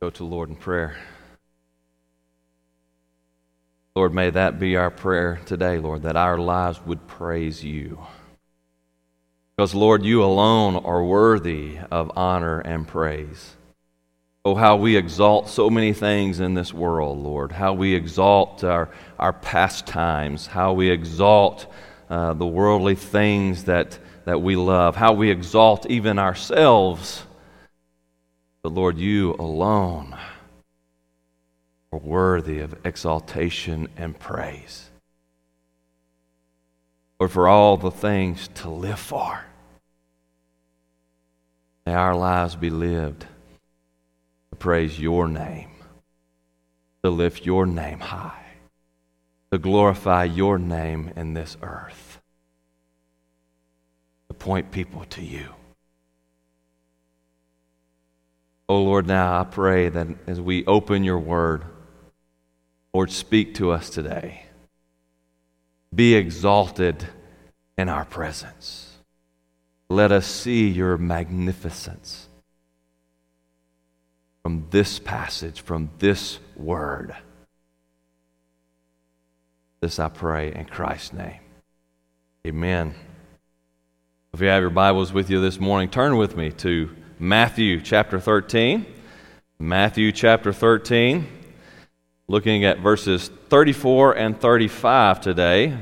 [0.00, 0.96] Go to Lord in prayer.
[3.96, 7.98] Lord, may that be our prayer today, Lord, that our lives would praise you.
[9.56, 13.56] Because, Lord, you alone are worthy of honor and praise.
[14.44, 17.50] Oh, how we exalt so many things in this world, Lord.
[17.50, 21.66] How we exalt our, our pastimes, how we exalt
[22.08, 27.24] uh, the worldly things that, that we love, how we exalt even ourselves.
[28.68, 30.14] But, Lord, you alone
[31.90, 34.90] are worthy of exaltation and praise.
[37.18, 39.46] Lord, for all the things to live for,
[41.86, 43.20] may our lives be lived
[44.50, 45.70] to praise your name,
[47.02, 48.44] to lift your name high,
[49.50, 52.20] to glorify your name in this earth,
[54.28, 55.54] to point people to you.
[58.68, 61.64] Oh Lord, now I pray that as we open your word,
[62.92, 64.44] Lord, speak to us today.
[65.94, 67.06] Be exalted
[67.78, 68.98] in our presence.
[69.88, 72.28] Let us see your magnificence
[74.42, 77.14] from this passage, from this word.
[79.80, 81.40] This I pray in Christ's name.
[82.46, 82.94] Amen.
[84.34, 88.20] If you have your Bibles with you this morning, turn with me to Matthew chapter
[88.20, 88.86] 13.
[89.58, 91.26] Matthew chapter 13,
[92.28, 95.76] looking at verses 34 and 35 today.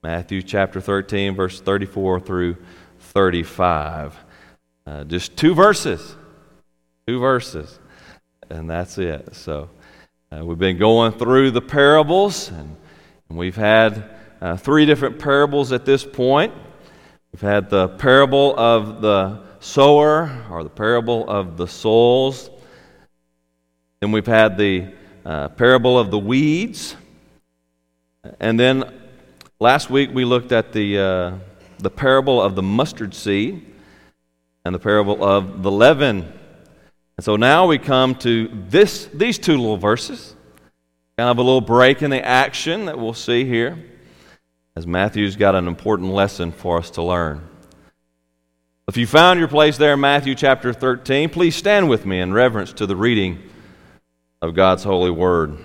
[0.00, 2.56] Matthew chapter 13, verse 34 through
[3.00, 4.16] 35.
[4.86, 6.14] Uh, just two verses.
[7.08, 7.80] Two verses.
[8.48, 9.34] And that's it.
[9.34, 9.68] So
[10.30, 12.76] uh, we've been going through the parables, and,
[13.28, 14.08] and we've had
[14.40, 16.54] uh, three different parables at this point.
[17.32, 22.50] We've had the parable of the sower, or the parable of the soils.
[24.00, 24.88] Then we've had the
[25.24, 26.96] uh, parable of the weeds.
[28.40, 28.92] And then
[29.60, 31.32] last week we looked at the, uh,
[31.78, 33.64] the parable of the mustard seed
[34.64, 36.32] and the parable of the leaven.
[37.16, 40.34] And so now we come to this, these two little verses,
[41.16, 43.78] kind of a little break in the action that we'll see here,
[44.74, 47.48] as Matthew's got an important lesson for us to learn.
[48.88, 52.32] If you found your place there in Matthew chapter 13, please stand with me in
[52.32, 53.38] reverence to the reading
[54.40, 55.56] of God's holy word.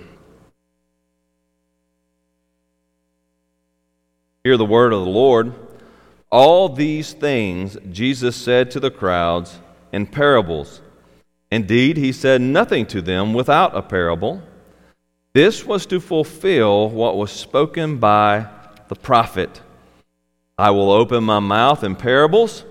[4.44, 5.52] Hear the word of the Lord.
[6.30, 9.58] All these things Jesus said to the crowds
[9.92, 10.80] in parables.
[11.50, 14.42] Indeed, he said nothing to them without a parable.
[15.32, 18.46] This was to fulfill what was spoken by
[18.86, 19.60] the prophet
[20.56, 22.64] I will open my mouth in parables,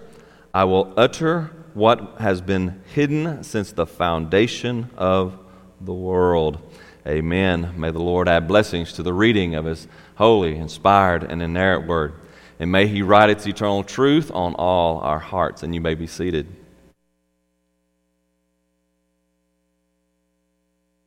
[0.58, 5.38] I will utter what has been hidden since the foundation of
[5.80, 6.58] the world.
[7.06, 7.76] Amen.
[7.78, 12.16] May the Lord add blessings to the reading of his holy, inspired, and inerrant word.
[12.60, 15.62] And may he write its eternal truth on all our hearts.
[15.62, 16.48] And you may be seated.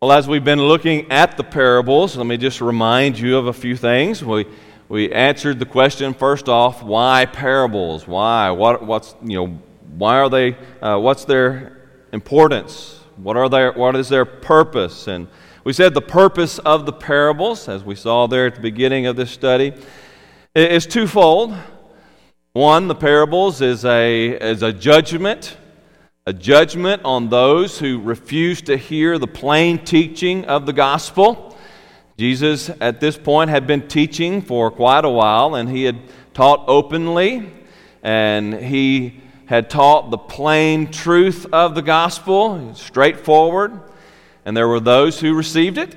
[0.00, 3.52] Well, as we've been looking at the parables, let me just remind you of a
[3.52, 4.24] few things.
[4.24, 4.46] We,
[4.90, 8.08] we answered the question first off why parables?
[8.08, 8.50] Why?
[8.50, 9.58] What, what's, you know,
[9.96, 11.78] why are they, uh, what's their
[12.12, 12.98] importance?
[13.16, 15.06] What, are their, what is their purpose?
[15.06, 15.28] And
[15.62, 19.14] we said the purpose of the parables, as we saw there at the beginning of
[19.14, 19.74] this study,
[20.56, 21.56] is twofold.
[22.52, 25.56] One, the parables is a, is a judgment
[26.26, 31.49] a judgment on those who refuse to hear the plain teaching of the gospel.
[32.20, 35.96] Jesus, at this point, had been teaching for quite a while, and he had
[36.34, 37.50] taught openly,
[38.02, 43.80] and he had taught the plain truth of the gospel, straightforward.
[44.44, 45.96] And there were those who received it,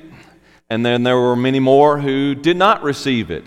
[0.69, 3.44] and then there were many more who did not receive it.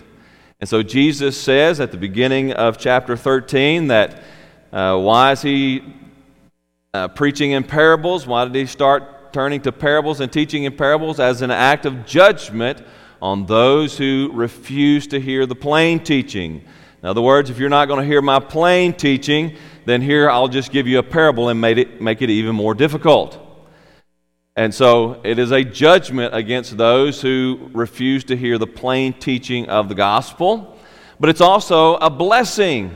[0.59, 4.21] And so Jesus says at the beginning of chapter 13 that
[4.71, 5.81] uh, why is he
[6.93, 8.27] uh, preaching in parables.
[8.27, 11.19] Why did he start turning to parables and teaching in parables?
[11.19, 12.83] As an act of judgment
[13.21, 16.63] on those who refuse to hear the plain teaching.
[17.03, 19.55] In other words, if you're not going to hear my plain teaching,
[19.85, 22.73] then here I'll just give you a parable and make it, make it even more
[22.73, 23.37] difficult.
[24.55, 29.69] And so it is a judgment against those who refuse to hear the plain teaching
[29.69, 30.79] of the gospel,
[31.19, 32.91] but it's also a blessing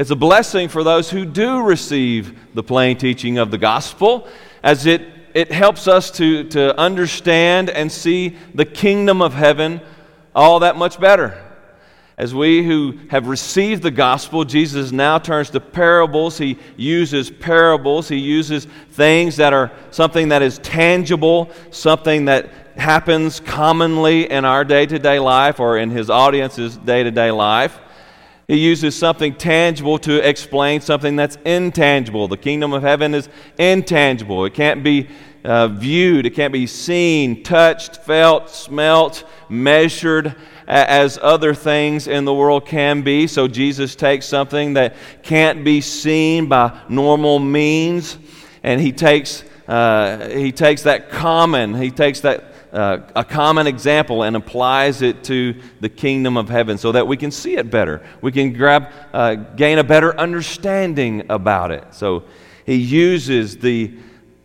[0.00, 4.26] it's a blessing for those who do receive the plain teaching of the gospel,
[4.62, 5.02] as it,
[5.34, 9.80] it helps us to, to understand and see the kingdom of heaven
[10.34, 11.42] all that much better.
[12.18, 16.36] as we who have received the gospel, Jesus now turns to parables.
[16.36, 18.08] He uses parables.
[18.08, 24.64] He uses things that are something that is tangible, something that happens commonly in our
[24.64, 27.78] day to day life or in his audience's day to day life.
[28.50, 32.26] He uses something tangible to explain something that's intangible.
[32.26, 35.08] The kingdom of heaven is intangible, it can't be
[35.44, 40.34] uh, viewed, it can't be seen, touched, felt, smelt, measured
[40.66, 43.28] as other things in the world can be.
[43.28, 48.18] So Jesus takes something that can't be seen by normal means,
[48.64, 54.22] and he takes, uh, he takes that common, he takes that uh, a common example
[54.22, 58.02] and applies it to the kingdom of heaven so that we can see it better.
[58.20, 61.84] We can grab, uh, gain a better understanding about it.
[61.94, 62.24] So
[62.64, 63.92] he uses the,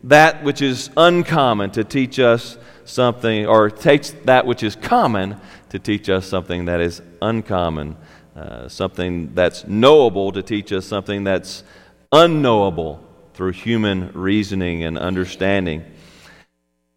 [0.05, 5.39] that which is uncommon to teach us something, or takes that which is common
[5.69, 7.97] to teach us something that is uncommon,
[8.35, 11.63] uh, something that's knowable to teach us something that's
[12.11, 15.83] unknowable through human reasoning and understanding.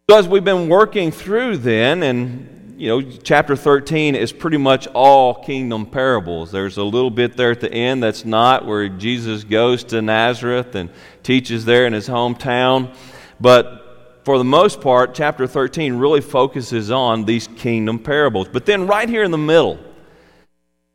[0.09, 4.87] So, as we've been working through then, and you know, chapter 13 is pretty much
[4.87, 6.51] all kingdom parables.
[6.51, 10.73] There's a little bit there at the end that's not, where Jesus goes to Nazareth
[10.73, 10.89] and
[11.21, 12.95] teaches there in his hometown.
[13.39, 18.47] But for the most part, chapter 13 really focuses on these kingdom parables.
[18.47, 19.77] But then, right here in the middle,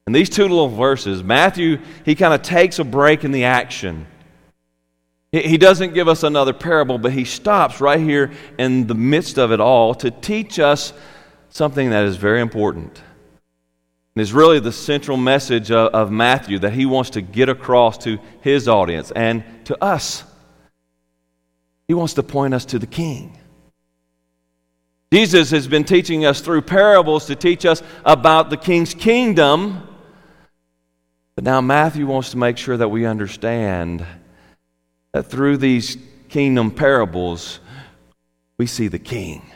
[0.08, 4.08] in these two little verses, Matthew, he kind of takes a break in the action.
[5.42, 9.50] He doesn't give us another parable, but he stops right here in the midst of
[9.50, 10.92] it all to teach us
[11.48, 13.02] something that is very important.
[14.14, 17.98] And is really the central message of, of Matthew that he wants to get across
[18.04, 20.22] to his audience and to us.
[21.88, 23.36] He wants to point us to the King.
[25.12, 29.82] Jesus has been teaching us through parables to teach us about the King's kingdom.
[31.34, 34.06] But now Matthew wants to make sure that we understand
[35.14, 35.96] that through these
[36.28, 37.60] kingdom parables,
[38.58, 39.48] we see the King.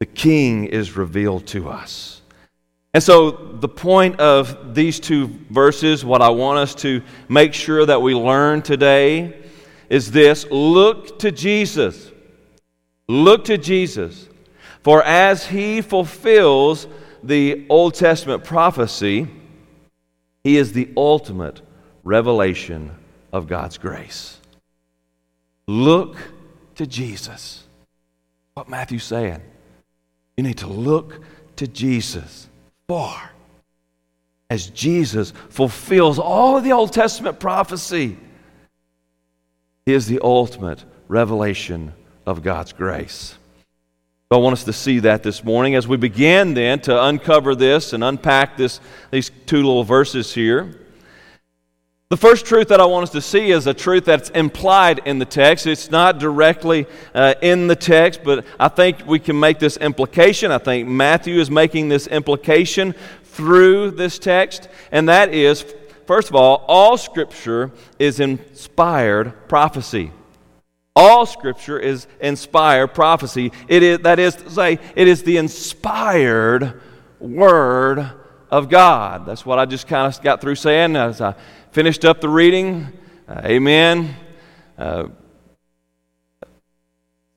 [0.00, 2.22] The King is revealed to us.
[2.92, 7.86] And so, the point of these two verses, what I want us to make sure
[7.86, 9.44] that we learn today,
[9.88, 12.10] is this look to Jesus.
[13.06, 14.28] Look to Jesus.
[14.82, 16.88] For as he fulfills
[17.22, 19.28] the Old Testament prophecy,
[20.42, 21.60] he is the ultimate
[22.02, 22.90] revelation
[23.36, 24.38] of God's grace.
[25.66, 26.16] Look
[26.76, 27.64] to Jesus.
[28.54, 29.42] What Matthew's saying.
[30.36, 31.20] You need to look
[31.56, 32.48] to Jesus.
[32.88, 33.14] For
[34.48, 38.16] as Jesus fulfills all of the Old Testament prophecy,
[39.86, 41.92] is the ultimate revelation
[42.26, 43.36] of God's grace.
[44.28, 47.54] So I want us to see that this morning as we begin then to uncover
[47.54, 48.80] this and unpack this,
[49.12, 50.85] these two little verses here.
[52.08, 55.18] The first truth that I want us to see is a truth that's implied in
[55.18, 55.66] the text.
[55.66, 60.52] It's not directly uh, in the text, but I think we can make this implication.
[60.52, 62.94] I think Matthew is making this implication
[63.24, 65.64] through this text, and that is
[66.06, 70.12] First of all, all Scripture is inspired prophecy.
[70.94, 73.50] All Scripture is inspired prophecy.
[73.66, 76.80] It is, that is to say, it is the inspired
[77.18, 78.08] Word
[78.50, 79.26] of God.
[79.26, 81.34] That's what I just kind of got through saying as I
[81.76, 82.90] finished up the reading.
[83.28, 84.16] Uh, amen.
[84.78, 85.08] Uh,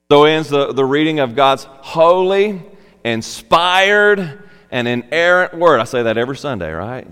[0.10, 2.62] so ends the, the reading of God's holy,
[3.04, 4.42] inspired,
[4.72, 5.82] and inerrant Word.
[5.82, 7.06] I say that every Sunday, right?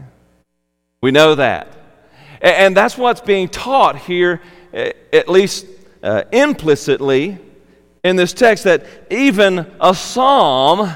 [1.02, 1.68] We know that.
[2.40, 4.42] And that's what's being taught here,
[4.72, 5.66] at least
[6.02, 7.40] uh, implicitly,
[8.06, 10.90] in this text that even a psalm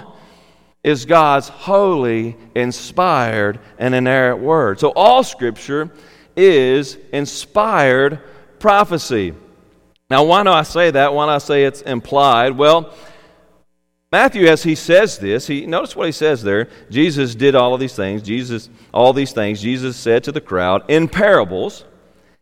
[0.81, 4.79] is God's holy, inspired, and inerrant word.
[4.79, 5.91] So all scripture
[6.35, 8.19] is inspired
[8.59, 9.33] prophecy.
[10.09, 11.13] Now, why do I say that?
[11.13, 12.57] Why do I say it's implied?
[12.57, 12.93] Well,
[14.11, 16.67] Matthew, as he says this, he notice what he says there.
[16.89, 18.21] Jesus did all of these things.
[18.21, 21.85] Jesus, all these things, Jesus said to the crowd in parables,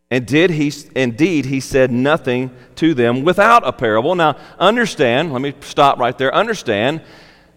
[0.10, 4.15] and did he indeed he said nothing to them without a parable.
[4.15, 6.34] Now, understand, let me stop right there.
[6.34, 7.03] Understand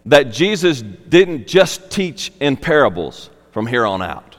[0.04, 4.31] that Jesus didn't just teach in parables from here on out.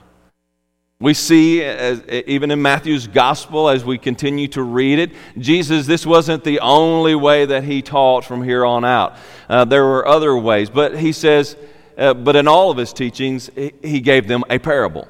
[1.04, 6.06] We see, as, even in Matthew's gospel, as we continue to read it, Jesus, this
[6.06, 9.18] wasn't the only way that he taught from here on out.
[9.50, 10.70] Uh, there were other ways.
[10.70, 11.58] But he says,
[11.98, 15.06] uh, but in all of his teachings, he, gave them a parable.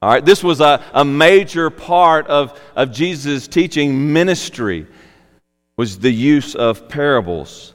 [0.00, 4.86] All right, this was a, a major part of, of Jesus' teaching ministry,
[5.76, 7.74] was the use of parables.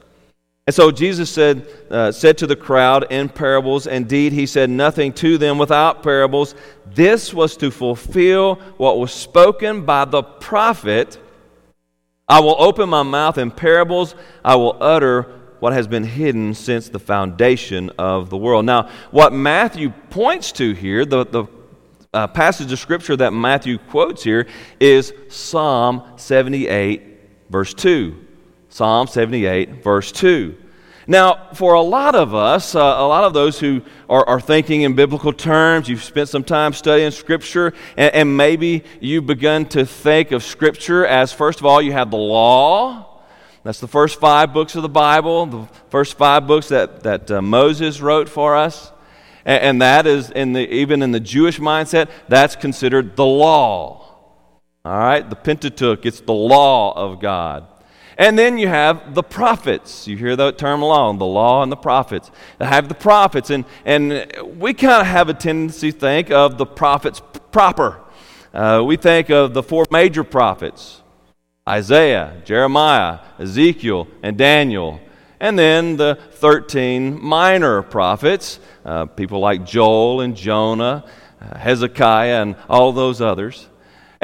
[0.66, 5.12] And so Jesus said, uh, said to the crowd in parables, indeed, he said nothing
[5.14, 6.54] to them without parables.
[6.86, 11.18] This was to fulfill what was spoken by the prophet.
[12.26, 15.24] I will open my mouth in parables, I will utter
[15.60, 18.64] what has been hidden since the foundation of the world.
[18.64, 21.44] Now, what Matthew points to here, the, the
[22.14, 24.46] uh, passage of scripture that Matthew quotes here,
[24.80, 27.02] is Psalm 78,
[27.50, 28.23] verse 2.
[28.74, 30.52] Psalm 78, verse 2.
[31.06, 34.82] Now, for a lot of us, uh, a lot of those who are, are, thinking
[34.82, 39.86] in biblical terms, you've spent some time studying Scripture, and, and, maybe you've begun to
[39.86, 43.22] think of Scripture as, first of all, you have the law.
[43.62, 47.40] That's the first five books of the Bible, the first five books that, that uh,
[47.40, 48.90] Moses wrote for us.
[49.44, 54.16] And, and that is, in the, even in the Jewish mindset, that's considered the law.
[54.84, 55.30] All right?
[55.30, 57.68] The Pentateuch, it's the law of God.
[58.16, 60.06] And then you have the prophets.
[60.06, 62.30] You hear that term long, the law and the prophets.
[62.60, 64.26] I have the prophets, and, and
[64.58, 68.00] we kind of have a tendency to think of the prophets proper.
[68.52, 71.02] Uh, we think of the four major prophets
[71.68, 75.00] Isaiah, Jeremiah, Ezekiel, and Daniel.
[75.40, 81.04] And then the 13 minor prophets, uh, people like Joel and Jonah,
[81.40, 83.66] uh, Hezekiah, and all those others.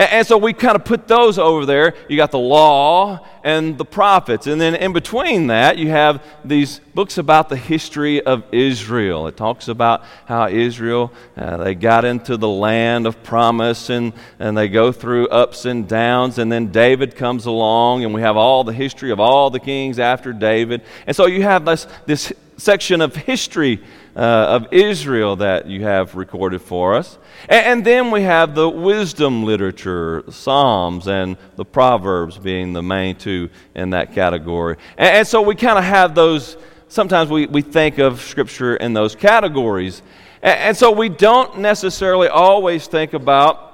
[0.01, 1.95] And, so we kind of put those over there.
[2.09, 4.47] You got the law and the prophets.
[4.47, 9.27] And then in between that, you have these books about the history of Israel.
[9.27, 14.57] It talks about how Israel, uh, they got into the land of promise and, and
[14.57, 16.39] they go through ups and downs.
[16.39, 19.99] And then David comes along, and we have all the history of all the kings
[19.99, 20.81] after David.
[21.07, 23.83] And so you have this, this section of history
[24.17, 27.19] uh, of Israel that you have recorded for us.
[27.49, 33.17] And, and, then we have the wisdom literature, Psalms and the Proverbs being the main
[33.17, 34.77] two in that category.
[34.99, 36.57] And, and so we kind of have those,
[36.89, 40.03] sometimes we, we think of Scripture in those categories.
[40.43, 43.69] And, and so we don't necessarily always think about,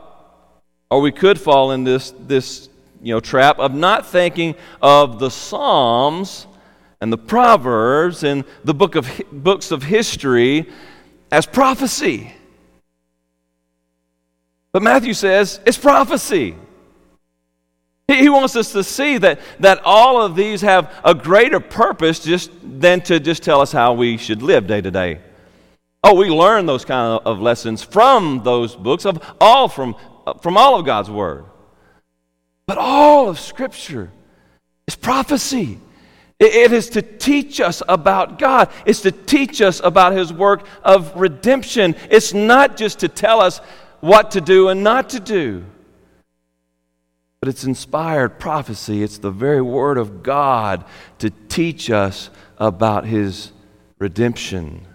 [0.90, 2.68] or we could fall in this, this
[3.02, 6.46] you know, trap of not thinking of the Psalms
[7.00, 10.68] and the Proverbs and the book of, books of history
[11.30, 12.32] as prophecy.
[14.72, 16.54] But Matthew says it's prophecy.
[18.08, 22.50] He wants us to see that, that all of these have a greater purpose just
[22.62, 25.20] than to just tell us how we should live day to day.
[26.04, 29.96] Oh, we learn those kind of lessons from those books, of all from,
[30.40, 31.46] from all of God's Word.
[32.66, 34.12] But all of Scripture
[34.86, 35.80] is prophecy.
[36.38, 38.70] It is to teach us about God.
[38.84, 41.96] It's to teach us about His work of redemption.
[42.10, 43.58] It's not just to tell us
[44.00, 45.64] what to do and not to do,
[47.40, 49.02] but it's inspired prophecy.
[49.02, 50.84] It's the very Word of God
[51.20, 52.28] to teach us
[52.58, 53.52] about His
[53.98, 54.86] redemption.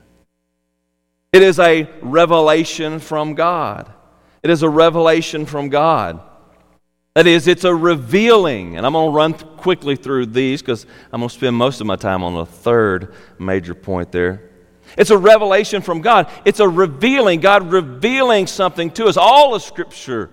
[1.34, 3.92] It is a revelation from God.
[4.44, 6.22] It is a revelation from God.
[7.14, 8.78] That is, it's a revealing.
[8.78, 11.88] And I'm going to run quickly through these because I'm going to spend most of
[11.88, 14.50] my time on the third major point there.
[14.98, 16.30] It's a revelation from God.
[16.46, 19.18] It's a revealing, God revealing something to us.
[19.18, 20.30] All of Scripture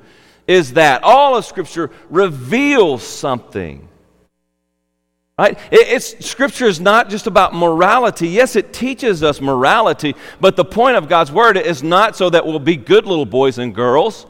[0.46, 1.02] is that.
[1.02, 3.88] All of Scripture reveals something.
[5.36, 5.56] Right?
[5.70, 8.26] It's, scripture is not just about morality.
[8.28, 12.44] Yes, it teaches us morality, but the point of God's Word is not so that
[12.44, 14.26] we'll be good little boys and girls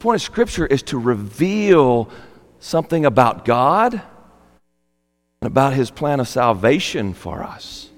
[0.00, 2.10] point of Scripture is to reveal
[2.58, 7.88] something about God and about His plan of salvation for us.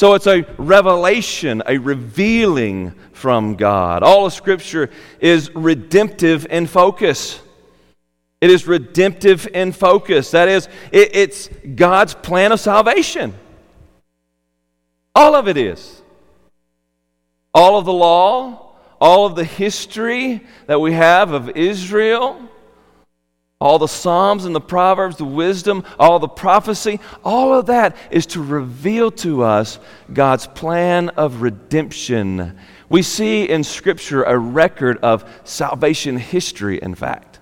[0.00, 4.02] So it's a revelation, a revealing from God.
[4.02, 4.88] All of Scripture
[5.20, 7.40] is redemptive in focus.
[8.40, 10.30] It is redemptive in focus.
[10.30, 13.34] That is, it, it's God's plan of salvation.
[15.14, 16.00] All of it is.
[17.52, 18.69] All of the law,
[19.00, 22.40] all of the history that we have of Israel,
[23.60, 28.26] all the Psalms and the Proverbs, the wisdom, all the prophecy, all of that is
[28.26, 29.78] to reveal to us
[30.12, 32.58] God's plan of redemption.
[32.88, 37.38] We see in Scripture a record of salvation history, in fact.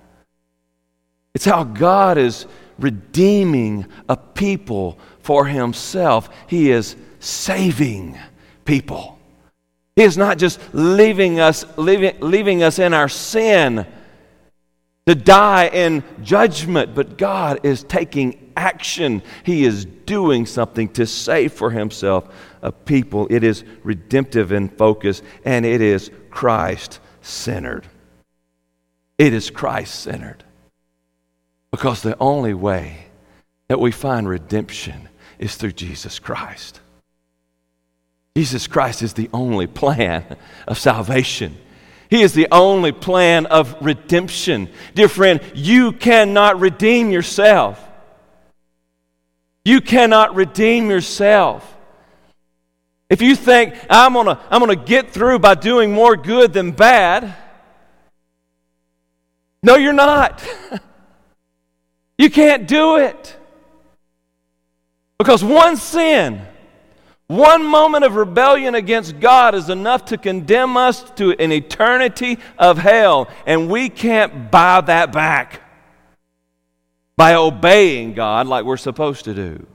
[1.33, 2.45] It's how God is
[2.77, 8.17] redeeming a people for Himself, He is saving
[8.65, 9.18] people.
[9.99, 13.85] He is not just leaving us, leaving, leaving us in our sin
[15.05, 19.21] to die in judgment, but God is taking action.
[19.43, 23.27] He is doing something to save for himself a people.
[23.29, 27.85] It is redemptive in focus, and it is Christ centered.
[29.17, 30.45] It is Christ centered.
[31.71, 33.07] Because the only way
[33.67, 36.79] that we find redemption is through Jesus Christ.
[38.35, 41.57] Jesus Christ is the only plan of salvation.
[42.09, 44.69] He is the only plan of redemption.
[44.95, 47.83] Dear friend, you cannot redeem yourself.
[49.63, 51.77] You cannot redeem yourself.
[53.09, 56.53] If you think, I'm going to I'm going to get through by doing more good
[56.53, 57.35] than bad,
[59.61, 60.47] no, you're not.
[62.17, 63.35] you can't do it.
[65.17, 66.41] Because one sin,
[67.29, 72.79] one moment of rebellion against God is enough to condemn us to an eternity of
[72.79, 75.61] hell, and we can't buy that back
[77.15, 79.67] by obeying God like we're supposed to do.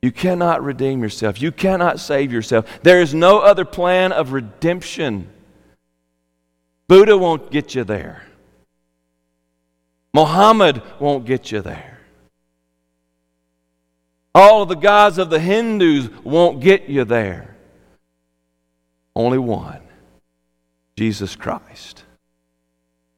[0.00, 1.42] You cannot redeem yourself.
[1.42, 2.66] You cannot save yourself.
[2.84, 5.28] There is no other plan of redemption.
[6.86, 8.22] Buddha won't get you there.
[10.14, 11.95] Muhammad won't get you there.
[14.36, 17.56] All of the gods of the Hindus won't get you there.
[19.14, 19.80] Only one
[20.94, 22.04] Jesus Christ.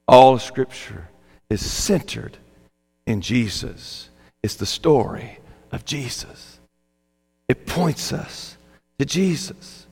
[0.06, 1.08] All Scripture
[1.50, 2.38] is centered
[3.04, 4.10] in Jesus.
[4.44, 5.40] It's the story
[5.72, 6.60] of Jesus.
[7.48, 8.56] It points us
[9.00, 9.88] to Jesus.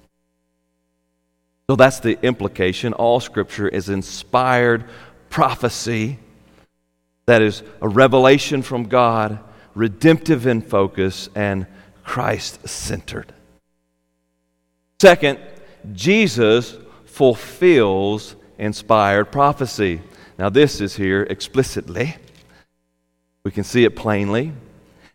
[1.69, 2.93] So that's the implication.
[2.93, 4.85] All Scripture is inspired
[5.29, 6.21] prophecy
[7.27, 9.41] that is a revelation from God,
[9.77, 11.67] redemptive in focus, and
[12.03, 13.33] Christ centered.
[15.01, 15.39] Second,
[15.93, 20.01] Jesus fulfills inspired prophecy.
[20.39, 22.17] Now, this is here explicitly.
[23.45, 24.53] We can see it plainly.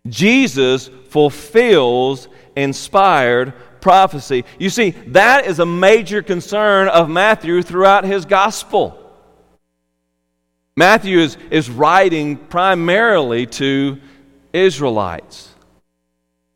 [0.07, 4.45] Jesus fulfills inspired prophecy.
[4.59, 8.97] You see, that is a major concern of Matthew throughout his gospel.
[10.77, 13.99] Matthew is, is writing primarily to
[14.53, 15.49] Israelites.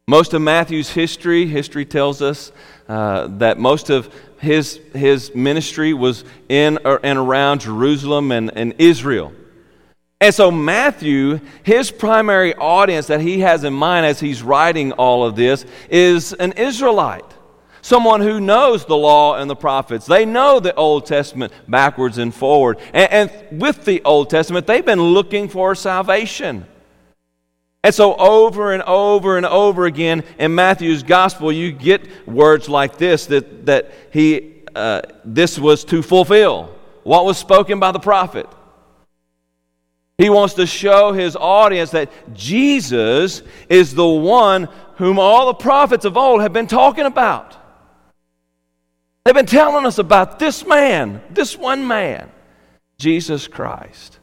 [0.07, 2.51] Most of Matthew's history, history tells us
[2.87, 9.33] uh, that most of his, his ministry was in and around Jerusalem and, and Israel.
[10.21, 15.25] And so, Matthew, his primary audience that he has in mind as he's writing all
[15.25, 17.25] of this is an Israelite.
[17.81, 20.05] Someone who knows the law and the prophets.
[20.05, 22.79] They know the Old Testament backwards and forward.
[22.93, 26.65] And, and with the Old Testament, they've been looking for salvation.
[27.85, 32.97] And so, over and over and over again in Matthew's gospel, you get words like
[32.97, 38.49] this that, that he, uh, this was to fulfill what was spoken by the prophet.
[40.17, 46.05] He wants to show his audience that Jesus is the one whom all the prophets
[46.05, 47.55] of old have been talking about.
[49.25, 52.31] They've been telling us about this man, this one man,
[52.97, 54.17] Jesus Christ.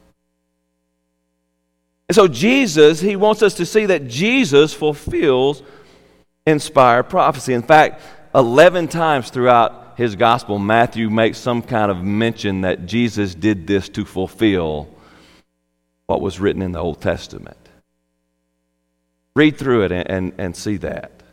[2.13, 5.63] And so, Jesus, he wants us to see that Jesus fulfills
[6.45, 7.55] inspired prophecy.
[7.55, 8.03] In fact,
[8.35, 13.89] 11 times throughout his gospel, Matthew makes some kind of mention that Jesus did this
[13.89, 14.87] to fulfill
[16.05, 17.57] what was written in the Old Testament.
[19.35, 21.23] Read through it and, and, and see that.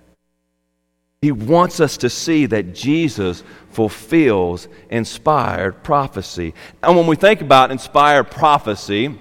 [1.20, 6.54] He wants us to see that Jesus fulfills inspired prophecy.
[6.82, 9.18] And when we think about inspired prophecy,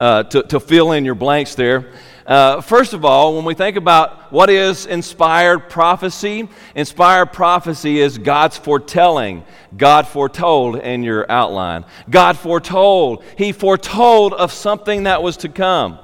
[0.00, 1.92] uh, to, to fill in your blanks there.
[2.24, 8.18] Uh, first of all, when we think about what is inspired prophecy, inspired prophecy is
[8.18, 9.44] God's foretelling.
[9.76, 11.84] God foretold in your outline.
[12.10, 13.24] God foretold.
[13.36, 15.98] He foretold of something that was to come.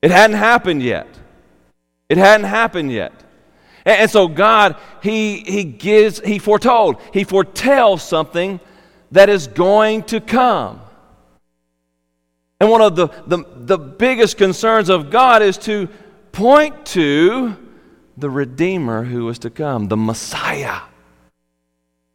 [0.00, 1.06] It hadn't happened yet.
[2.08, 3.12] It hadn't happened yet.
[3.84, 6.96] And, and so God, He He gives, He foretold.
[7.12, 8.60] He foretells something
[9.10, 10.80] that is going to come.
[12.62, 15.88] And one of the, the, the biggest concerns of God is to
[16.30, 17.56] point to
[18.16, 20.82] the Redeemer who is to come, the Messiah,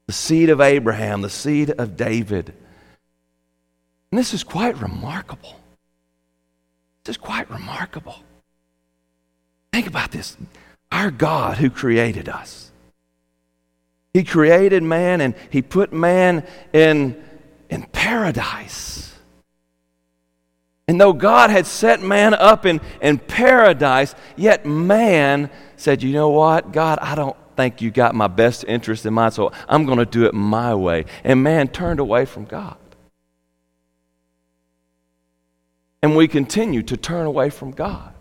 [0.06, 2.54] the seed of Abraham, the seed of David.
[4.10, 5.60] And this is quite remarkable.
[7.04, 8.16] This is quite remarkable.
[9.74, 10.38] Think about this.
[10.94, 12.72] Our God who created us.
[14.14, 17.22] He created man and he put man in,
[17.70, 18.97] in paradise.
[20.88, 26.30] And though God had set man up in, in paradise, yet man said, You know
[26.30, 29.98] what, God, I don't think you got my best interest in mind, so I'm going
[29.98, 31.06] to do it my way.
[31.26, 32.78] And man turned away from God.
[36.02, 38.14] And we continue to turn away from God.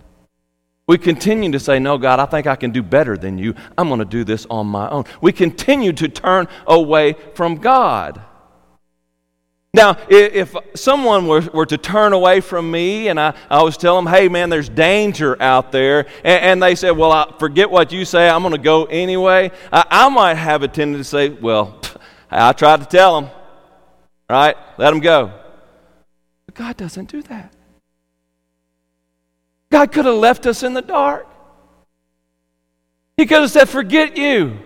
[0.89, 3.55] We continue to say, No, God, I think I can do better than you.
[3.79, 5.05] I'm going to do this on my own.
[5.21, 8.21] We continue to turn away from God.
[9.77, 13.95] Now, if someone were, were to turn away from me and I, I always tell
[13.95, 17.93] them, hey, man, there's danger out there, and, and they said, well, I forget what
[17.93, 21.29] you say, I'm going to go anyway, I, I, might have a tendency to say,
[21.29, 21.79] well,
[22.31, 23.31] I tried to tell them,
[24.31, 24.57] right?
[24.79, 25.31] Let them go.
[26.47, 27.53] But God doesn't do that.
[29.71, 31.27] God could have left us in the dark.
[33.19, 34.59] He could have said, forget you,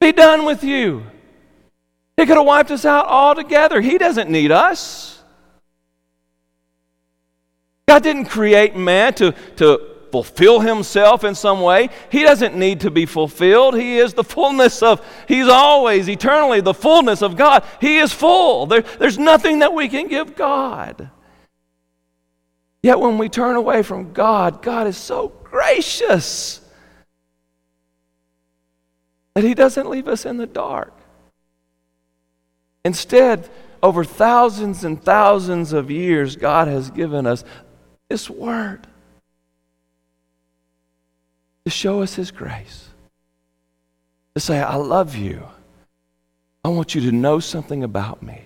[0.00, 1.04] be done with you.
[2.20, 3.80] He could have wiped us out altogether.
[3.80, 5.22] He doesn't need us.
[7.88, 11.88] God didn't create man to, to fulfill himself in some way.
[12.10, 13.74] He doesn't need to be fulfilled.
[13.74, 17.64] He is the fullness of, He's always, eternally, the fullness of God.
[17.80, 18.66] He is full.
[18.66, 21.08] There, there's nothing that we can give God.
[22.82, 26.60] Yet when we turn away from God, God is so gracious
[29.34, 30.99] that He doesn't leave us in the dark.
[32.84, 33.48] Instead,
[33.82, 37.44] over thousands and thousands of years, God has given us
[38.08, 38.86] this word
[41.64, 42.88] to show us His grace.
[44.34, 45.46] To say, I love you.
[46.64, 48.42] I want you to know something about me.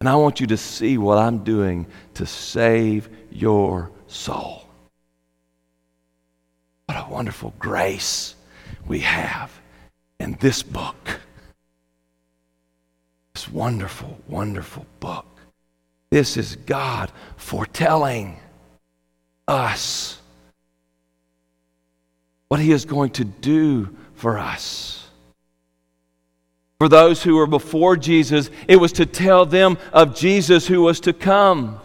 [0.00, 4.66] And I want you to see what I'm doing to save your soul.
[6.86, 8.34] What a wonderful grace
[8.86, 9.52] we have
[10.18, 11.20] in this book.
[13.42, 15.26] This wonderful, wonderful book.
[16.10, 18.36] This is God foretelling
[19.48, 20.20] us
[22.46, 25.08] what He is going to do for us.
[26.78, 31.00] For those who were before Jesus, it was to tell them of Jesus who was
[31.00, 31.80] to come.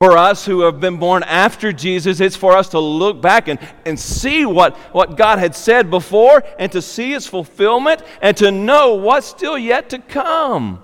[0.00, 3.58] For us who have been born after Jesus, it's for us to look back and,
[3.84, 8.50] and see what, what God had said before and to see its fulfillment and to
[8.50, 10.82] know what's still yet to come.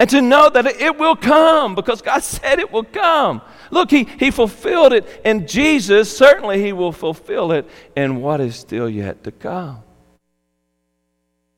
[0.00, 3.42] And to know that it will come because God said it will come.
[3.70, 6.16] Look, He, he fulfilled it in Jesus.
[6.16, 9.82] Certainly, He will fulfill it in what is still yet to come.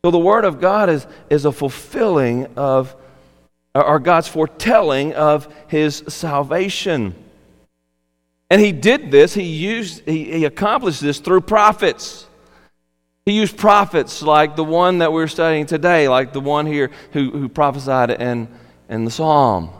[0.05, 2.97] So, the Word of God is, is a fulfilling of
[3.75, 7.15] Uh, or God's foretelling of his salvation.
[8.51, 12.27] And he did this, he used he, he accomplished this through prophets.
[13.27, 17.31] He used prophets like the one that we're studying today, like the one here who,
[17.31, 18.49] who prophesied in,
[18.89, 19.71] in the psalm.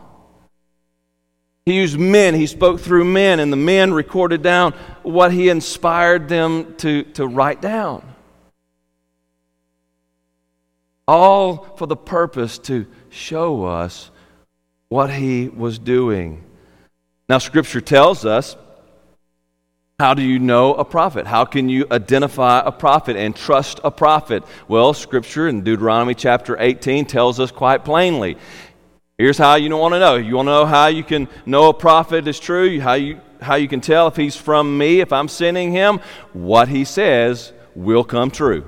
[1.65, 4.73] He used men, he spoke through men, and the men recorded down
[5.03, 8.07] what he inspired them to, to write down.
[11.07, 14.09] All for the purpose to show us
[14.89, 16.43] what he was doing.
[17.29, 18.55] Now, Scripture tells us
[19.99, 21.27] how do you know a prophet?
[21.27, 24.43] How can you identify a prophet and trust a prophet?
[24.67, 28.35] Well, Scripture in Deuteronomy chapter 18 tells us quite plainly.
[29.19, 30.15] Here's how you want to know.
[30.15, 33.53] You want to know how you can know a prophet is true, how you, how
[33.53, 35.99] you can tell if he's from me, if I'm sending him.
[36.33, 38.65] What he says will come true.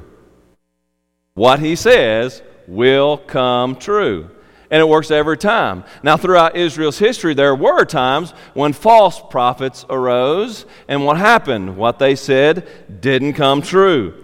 [1.34, 4.30] What he says will come true.
[4.74, 5.84] And it works every time.
[6.02, 11.78] Now, throughout Israel's history, there were times when false prophets arose, and what happened?
[11.78, 12.68] What they said
[13.00, 14.16] didn't come true.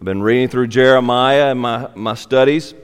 [0.00, 2.74] I've been reading through Jeremiah in my, my studies,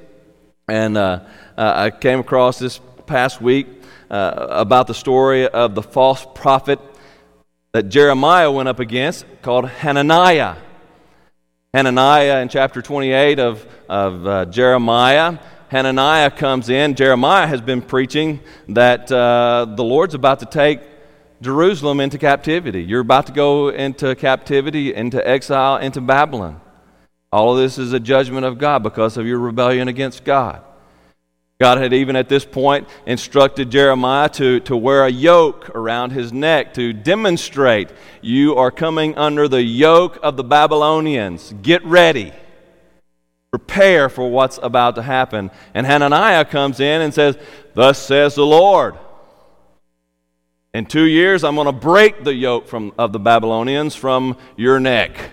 [0.69, 1.25] and uh,
[1.59, 3.67] uh, I came across this past week
[4.09, 6.79] uh, about the story of the false prophet
[7.73, 10.55] that Jeremiah went up against called Hananiah.
[11.75, 15.39] Hananiah in chapter 28 of, of uh, Jeremiah.
[15.71, 16.97] Hananiah comes in.
[16.97, 20.81] Jeremiah has been preaching that uh, the Lord's about to take
[21.41, 22.83] Jerusalem into captivity.
[22.83, 26.61] You're about to go into captivity, into exile, into Babylon.
[27.31, 30.65] All of this is a judgment of God because of your rebellion against God.
[31.61, 36.33] God had even at this point instructed Jeremiah to, to wear a yoke around his
[36.33, 41.55] neck to demonstrate you are coming under the yoke of the Babylonians.
[41.63, 42.33] Get ready.
[43.51, 45.51] Prepare for what's about to happen.
[45.75, 47.37] And Hananiah comes in and says,
[47.75, 48.97] Thus says the Lord.
[50.73, 54.79] In two years, I'm going to break the yoke from, of the Babylonians from your
[54.79, 55.33] neck.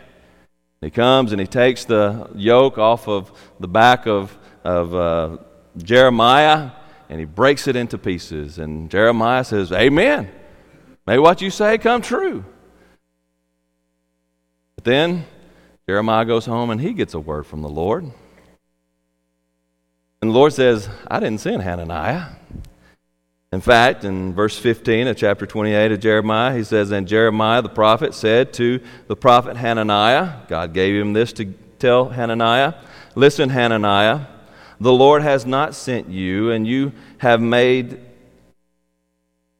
[0.81, 5.37] He comes and he takes the yoke off of the back of, of uh,
[5.77, 6.71] Jeremiah
[7.09, 8.57] and he breaks it into pieces.
[8.57, 10.29] And Jeremiah says, Amen.
[11.05, 12.43] May what you say come true.
[14.75, 15.25] But then
[15.89, 18.03] Jeremiah goes home and he gets a word from the Lord.
[20.21, 22.31] And the Lord says, I didn't send Hananiah.
[23.53, 27.69] In fact, in verse 15 of chapter 28 of Jeremiah, he says, And Jeremiah the
[27.69, 32.73] prophet said to the prophet Hananiah, God gave him this to tell Hananiah,
[33.15, 34.25] Listen, Hananiah,
[34.81, 38.01] the Lord has not sent you, and you have made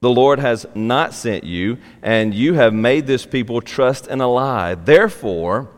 [0.02, 4.28] the Lord has not sent you, and you have made this people trust in a
[4.28, 4.76] lie.
[4.76, 5.70] Therefore,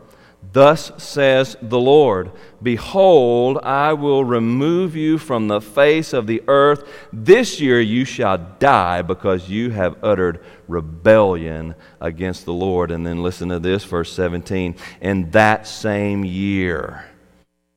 [0.52, 2.30] thus says the Lord
[2.62, 6.88] Behold, I will remove you from the face of the earth.
[7.12, 12.90] This year you shall die because you have uttered rebellion against the Lord.
[12.90, 14.76] And then listen to this, verse 17.
[15.00, 17.06] In that same year,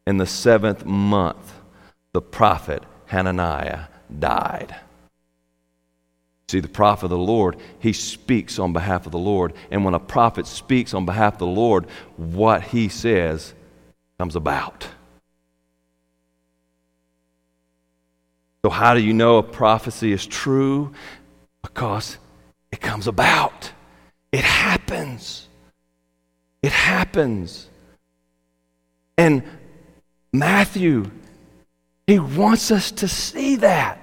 [0.06, 1.54] in the seventh month,
[2.12, 3.86] the prophet Hananiah
[4.20, 4.76] died.
[6.54, 9.54] See, the prophet of the Lord, he speaks on behalf of the Lord.
[9.72, 13.56] And when a prophet speaks on behalf of the Lord, what he says
[14.20, 14.88] comes about.
[18.64, 20.94] So, how do you know a prophecy is true?
[21.64, 22.20] Because
[22.72, 23.72] it comes about,
[24.32, 25.48] it happens.
[26.62, 27.68] It happens.
[29.18, 29.42] And
[30.32, 31.10] Matthew,
[32.06, 34.03] he wants us to see that.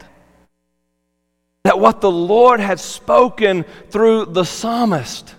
[1.64, 5.34] That what the Lord had spoken through the psalmist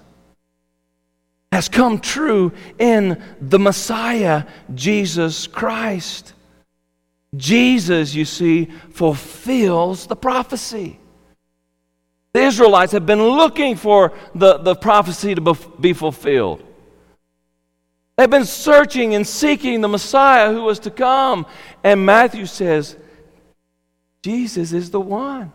[1.52, 6.34] has come true in the Messiah, Jesus Christ.
[7.36, 11.00] Jesus, you see, fulfills the prophecy.
[12.34, 16.64] The Israelites have been looking for the, the prophecy to be fulfilled.
[18.18, 21.46] They've been searching and seeking the Messiah who was to come.
[21.84, 22.96] And Matthew says,
[24.24, 25.52] Jesus is the one.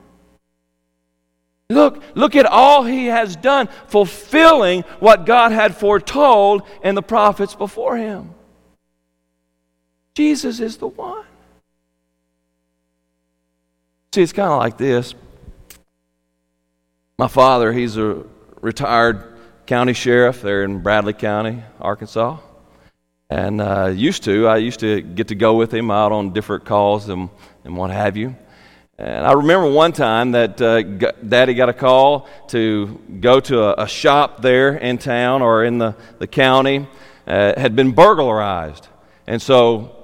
[1.68, 7.54] Look, look at all he has done, fulfilling what God had foretold in the prophets
[7.54, 8.34] before him.
[10.14, 11.24] Jesus is the one.
[14.14, 15.14] See, it's kind of like this.
[17.18, 18.24] My father, he's a
[18.60, 22.38] retired county sheriff there in Bradley County, Arkansas.
[23.28, 26.64] And uh, used to, I used to get to go with him out on different
[26.64, 27.28] calls and,
[27.64, 28.36] and what have you.
[28.98, 33.84] And I remember one time that uh, Daddy got a call to go to a,
[33.84, 36.88] a, shop there in town or in the, the county,
[37.26, 38.88] uh, had been burglarized.
[39.26, 39.96] And so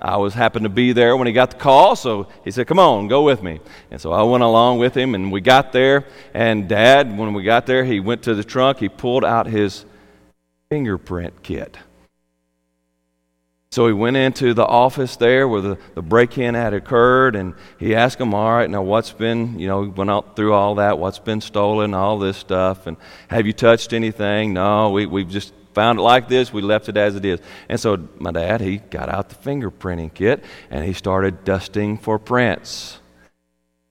[0.00, 2.78] I was happened to be there when he got the call, so he said, "Come
[2.78, 6.04] on, go with me." And so I went along with him, and we got there.
[6.34, 8.78] And Dad, when we got there, he went to the trunk.
[8.78, 9.86] He pulled out his
[10.68, 11.78] fingerprint kit.
[13.76, 17.52] So he went into the office there where the, the break in had occurred and
[17.78, 20.98] he asked them, All right, now what's been, you know, went out through all that,
[20.98, 22.96] what's been stolen, all this stuff, and
[23.28, 24.54] have you touched anything?
[24.54, 27.38] No, we, we've just found it like this, we left it as it is.
[27.68, 32.18] And so my dad, he got out the fingerprinting kit and he started dusting for
[32.18, 32.98] prints.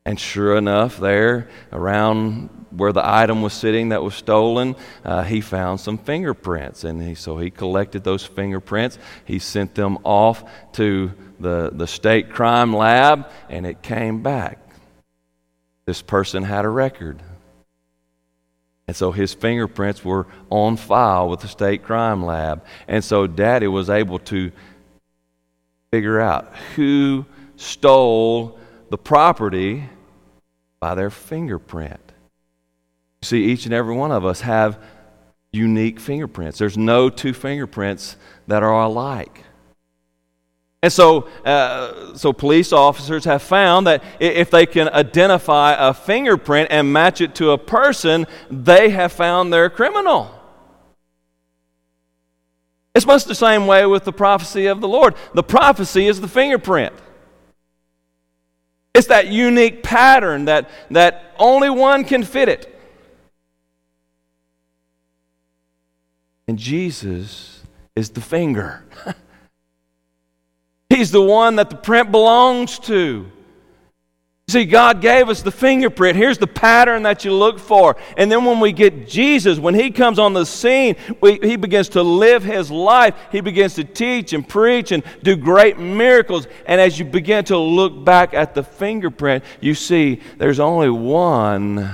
[0.04, 5.42] And sure enough, there around where the item was sitting that was stolen, uh, he
[5.42, 6.84] found some fingerprints.
[6.84, 8.98] And he, so he collected those fingerprints.
[9.26, 14.60] He sent them off to the, the state crime lab, and it came back.
[15.86, 17.22] This person had a record.
[18.88, 22.64] And so his fingerprints were on file with the state crime lab.
[22.88, 24.52] And so daddy was able to
[25.92, 28.60] figure out who stole
[28.90, 29.90] the property
[30.80, 32.05] by their fingerprint.
[33.26, 34.80] See, each and every one of us have
[35.52, 36.60] unique fingerprints.
[36.60, 39.44] There's no two fingerprints that are alike.
[40.84, 46.68] And so, uh, so police officers have found that if they can identify a fingerprint
[46.70, 50.30] and match it to a person, they have found their criminal.
[52.94, 55.16] It's much the same way with the prophecy of the Lord.
[55.34, 56.94] The prophecy is the fingerprint.
[58.94, 62.75] It's that unique pattern that, that only one can fit it.
[66.47, 67.63] And Jesus
[67.95, 68.84] is the finger.
[70.89, 73.31] He's the one that the print belongs to.
[74.47, 76.15] See, God gave us the fingerprint.
[76.15, 77.95] Here's the pattern that you look for.
[78.15, 81.89] And then when we get Jesus, when He comes on the scene, we, He begins
[81.89, 83.15] to live His life.
[83.31, 86.47] He begins to teach and preach and do great miracles.
[86.67, 91.91] And as you begin to look back at the fingerprint, you see there's only one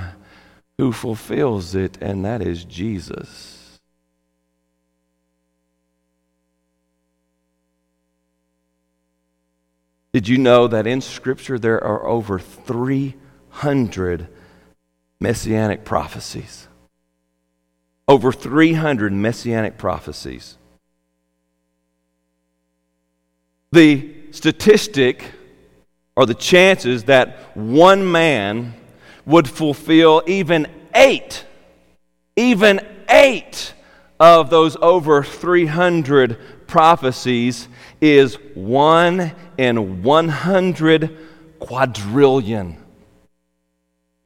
[0.76, 3.51] who fulfills it, and that is Jesus.
[10.12, 14.28] Did you know that in Scripture there are over 300
[15.20, 16.68] messianic prophecies?
[18.06, 20.58] Over 300 messianic prophecies.
[23.70, 25.24] The statistic
[26.14, 28.74] or the chances that one man
[29.24, 31.46] would fulfill even eight,
[32.36, 33.72] even eight
[34.20, 37.66] of those over 300 prophecies
[38.00, 41.16] is 1 in 100
[41.58, 42.70] quadrillion.
[42.70, 42.76] You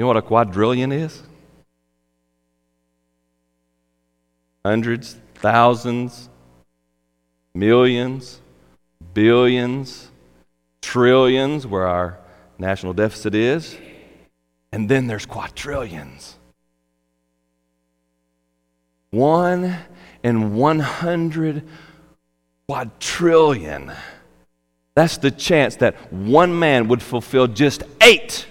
[0.01, 1.23] know what a quadrillion is?
[4.65, 6.29] Hundreds, thousands,
[7.55, 8.41] millions,
[9.15, 10.11] billions,
[10.83, 12.19] trillions, where our
[12.59, 13.77] national deficit is.
[14.73, 16.37] And then there's quadrillions.
[19.11, 19.77] One
[20.23, 21.67] in 100
[22.69, 23.93] quadrillion.
[24.97, 28.47] That's the chance that one man would fulfill just eight,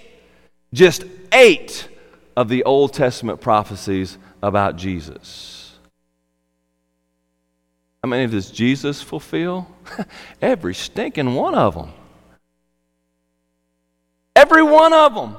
[0.71, 1.03] just
[1.34, 1.89] eight
[2.38, 5.73] of the Old Testament prophecies about Jesus.
[8.03, 9.67] How many does Jesus fulfill?
[10.41, 11.91] Every stinking one of them.
[14.36, 15.38] Every one of them.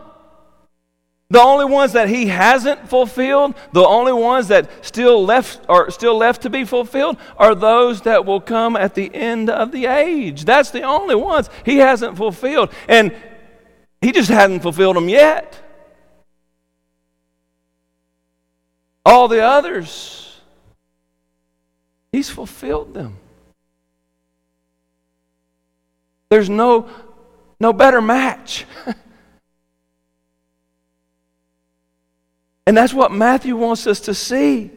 [1.28, 6.16] The only ones that he hasn't fulfilled, the only ones that still left are still
[6.16, 10.44] left to be fulfilled are those that will come at the end of the age.
[10.44, 12.70] That's the only ones he hasn't fulfilled.
[12.88, 13.12] And
[14.00, 15.60] he just hasn't fulfilled them yet.
[19.04, 20.40] All the others,
[22.12, 23.16] he's fulfilled them.
[26.28, 26.88] There's no
[27.58, 28.64] no better match.
[32.66, 34.70] And that's what Matthew wants us to see.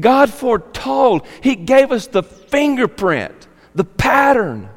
[0.00, 4.68] God foretold, He gave us the fingerprint, the pattern.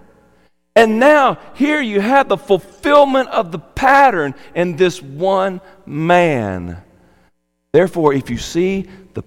[0.75, 6.81] And now, here you have the fulfillment of the pattern in this one man.
[7.73, 9.23] Therefore, if you see the,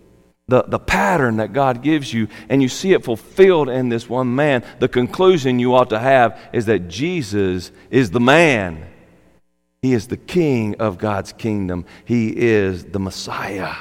[0.49, 4.35] the, the pattern that God gives you and you see it fulfilled in this one
[4.35, 8.85] man, the conclusion you ought to have is that Jesus is the man.
[9.83, 11.85] He is the king of God's kingdom.
[12.05, 13.75] He is the Messiah.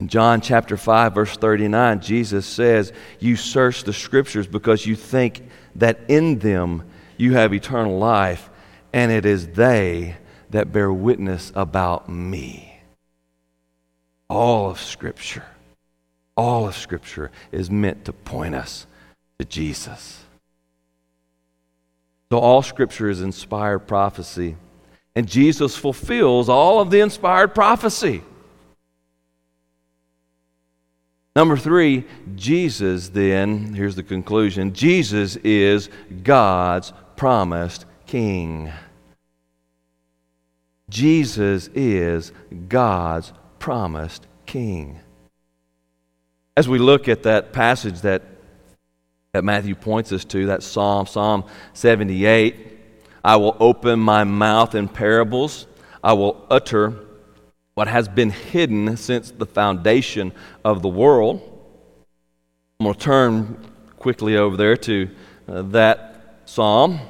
[0.00, 5.48] In John chapter 5, verse 39, Jesus says, You search the scriptures because you think
[5.76, 6.82] that in them
[7.16, 8.50] you have eternal life,
[8.92, 10.16] and it is they
[10.50, 12.80] that bear witness about me.
[14.28, 15.44] All of Scripture,
[16.36, 18.86] all of Scripture is meant to point us
[19.38, 20.24] to Jesus.
[22.32, 24.56] So all scripture is inspired prophecy.
[25.14, 28.22] And Jesus fulfills all of the inspired prophecy.
[31.36, 35.90] Number three, Jesus then, here's the conclusion Jesus is
[36.22, 38.72] God's promised king.
[40.88, 42.32] Jesus is
[42.66, 45.00] God's promised king.
[46.56, 48.22] As we look at that passage that
[49.32, 52.78] that Matthew points us to, that Psalm, Psalm 78.
[53.24, 55.66] I will open my mouth in parables.
[56.04, 56.94] I will utter
[57.72, 60.32] what has been hidden since the foundation
[60.66, 61.40] of the world.
[62.78, 63.66] I'm going to turn
[63.98, 65.08] quickly over there to
[65.48, 67.00] uh, that psalm.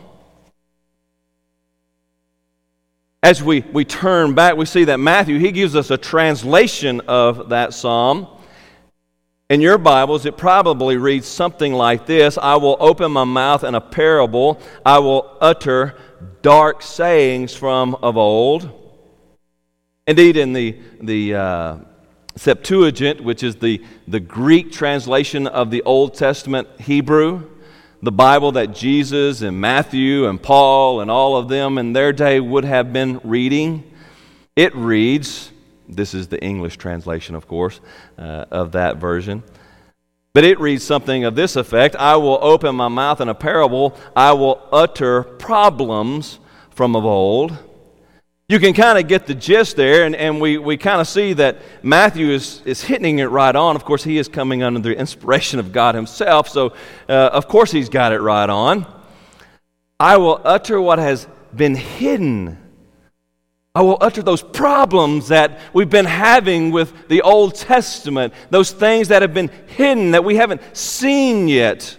[3.25, 7.49] As we, we turn back, we see that Matthew, he gives us a translation of
[7.49, 8.29] that psalm.
[9.53, 13.75] In your Bibles, it probably reads something like this I will open my mouth in
[13.75, 15.95] a parable, I will utter
[16.41, 18.71] dark sayings from of old.
[20.07, 21.77] Indeed, in the, the uh,
[22.35, 27.47] Septuagint, which is the, the Greek translation of the Old Testament Hebrew,
[28.03, 32.41] the Bible that Jesus and Matthew and Paul and all of them in their day
[32.41, 33.85] would have been reading,
[34.57, 35.52] it reads
[35.95, 37.81] this is the English translation, of course,
[38.19, 39.43] uh, of that version.
[40.35, 43.97] But it reads something of this effect I will open my mouth in a parable,
[44.17, 46.39] I will utter problems
[46.71, 47.57] from of old.
[48.49, 51.33] You can kind of get the gist there, and, and we, we kind of see
[51.35, 53.77] that Matthew is, is hitting it right on.
[53.77, 56.75] Of course, he is coming under the inspiration of God himself, so
[57.09, 58.87] uh, of course he's got it right on.
[59.99, 62.59] I will utter what has been hidden
[63.75, 69.09] I will utter those problems that we've been having with the Old Testament, those things
[69.09, 71.97] that have been hidden that we haven't seen yet.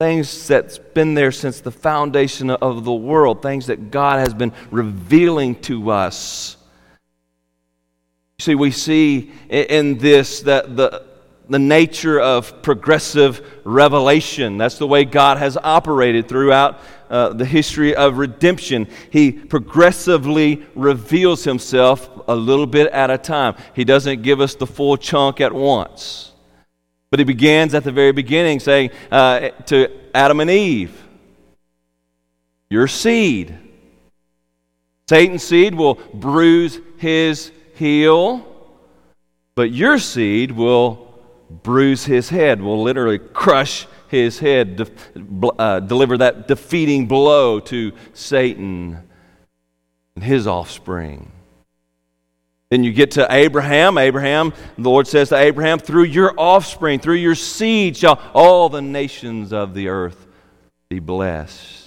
[0.00, 4.52] Things that's been there since the foundation of the world, things that God has been
[4.72, 6.56] revealing to us.
[8.40, 11.04] See, we see in this that the,
[11.52, 14.58] the nature of progressive revelation.
[14.58, 18.88] That's the way God has operated throughout uh, the history of redemption.
[19.10, 23.54] He progressively reveals himself a little bit at a time.
[23.74, 26.32] He doesn't give us the full chunk at once.
[27.10, 31.06] But he begins at the very beginning saying uh, to Adam and Eve,
[32.70, 33.58] Your seed.
[35.08, 38.48] Satan's seed will bruise his heel
[39.54, 41.11] but your seed will
[41.62, 47.92] bruise his head, will literally crush his head, de- uh, deliver that defeating blow to
[48.12, 48.98] Satan
[50.14, 51.32] and his offspring.
[52.70, 53.98] Then you get to Abraham.
[53.98, 58.80] Abraham, the Lord says to Abraham, through your offspring, through your seed shall all the
[58.80, 60.26] nations of the earth
[60.88, 61.80] be blessed.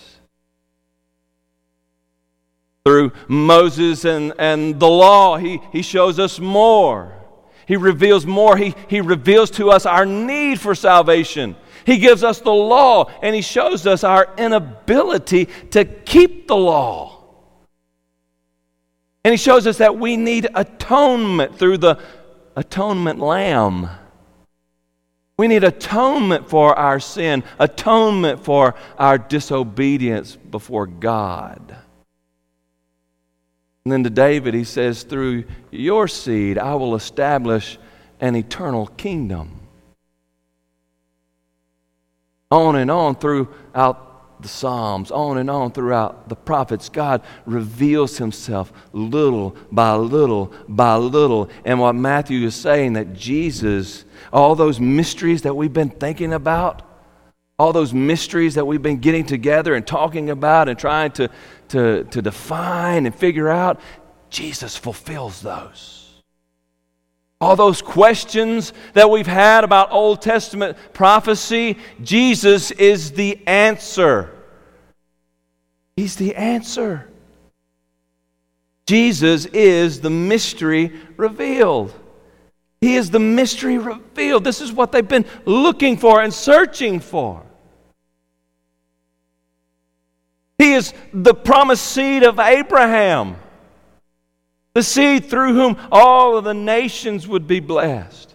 [2.86, 7.25] Through Moses and, and the law, he, he shows us more.
[7.68, 8.58] He reveals more.
[8.58, 11.56] He, he reveals to us our need for salvation.
[11.86, 17.24] He gives us the law, and He shows us our inability to keep the law.
[19.24, 22.00] And He shows us that we need atonement through the
[22.56, 23.90] atonement lamb.
[25.38, 31.76] We need atonement for our sin, atonement for our disobedience before God.
[33.86, 37.78] And then to David, he says, Through your seed, I will establish
[38.20, 39.60] an eternal kingdom.
[42.50, 48.74] On and on throughout the Psalms, on and on throughout the prophets, God reveals himself
[48.92, 51.50] little by little by little.
[51.64, 56.82] And what Matthew is saying, that Jesus, all those mysteries that we've been thinking about,
[57.58, 61.30] all those mysteries that we've been getting together and talking about and trying to,
[61.70, 63.80] to, to define and figure out,
[64.30, 66.22] Jesus fulfills those.
[67.42, 74.32] All those questions that we've had about Old Testament prophecy, Jesus is the answer.
[75.96, 77.10] He's the answer.
[78.88, 81.94] Jesus is the mystery revealed.
[82.82, 84.44] He is the mystery revealed.
[84.44, 87.44] This is what they've been looking for and searching for.
[90.58, 93.36] He is the promised seed of Abraham,
[94.74, 98.34] the seed through whom all of the nations would be blessed.